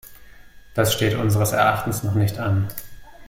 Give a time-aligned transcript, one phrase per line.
[0.73, 2.69] Das steht unseres Erachtens noch nicht an.